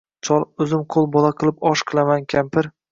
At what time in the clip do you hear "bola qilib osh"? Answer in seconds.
1.17-1.89